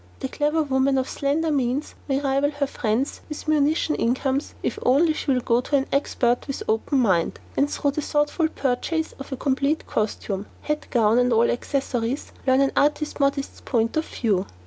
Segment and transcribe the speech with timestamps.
[0.19, 5.13] The clever woman of slender means may rival her friends with munition incomes, if only
[5.13, 9.31] she will go to an expert with open mind, and through the thoughtful purchase of
[9.31, 14.47] a completed costume, hat, gown and all accessories, learn an artist modiste's point of view.